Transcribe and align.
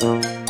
Música 0.00 0.47